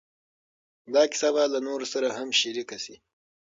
[0.93, 2.95] دا کیسه باید له نورو سره هم شریکه شي.